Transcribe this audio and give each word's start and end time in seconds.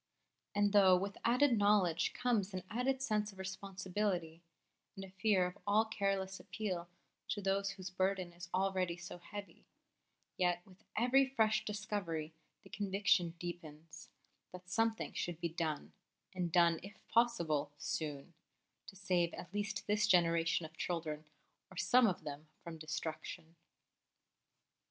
And 0.55 0.73
though 0.73 0.97
with 0.97 1.19
added 1.23 1.59
knowledge 1.59 2.13
comes 2.13 2.55
an 2.55 2.63
added 2.71 3.03
sense 3.03 3.31
of 3.31 3.37
responsibility, 3.37 4.41
and 4.95 5.05
a 5.05 5.11
fear 5.11 5.45
of 5.45 5.59
all 5.67 5.85
careless 5.85 6.39
appeal 6.39 6.89
to 7.29 7.39
those 7.39 7.69
whose 7.73 7.91
burden 7.91 8.33
is 8.33 8.49
already 8.51 8.97
so 8.97 9.19
heavy, 9.19 9.67
yet 10.37 10.65
with 10.65 10.83
every 10.95 11.23
fresh 11.27 11.63
discovery 11.65 12.33
the 12.63 12.69
conviction 12.71 13.35
deepens 13.37 14.09
that 14.51 14.71
something 14.71 15.13
should 15.13 15.39
be 15.39 15.49
done 15.49 15.93
and 16.33 16.51
done, 16.51 16.79
if 16.81 16.95
possible, 17.07 17.71
soon 17.77 18.33
to 18.87 18.95
save 18.95 19.31
at 19.35 19.53
least 19.53 19.85
this 19.85 20.07
generation 20.07 20.65
of 20.65 20.75
children, 20.75 21.25
or 21.69 21.77
some 21.77 22.07
of 22.07 22.23
them, 22.23 22.47
from 22.63 22.79
destruction. 22.79 23.55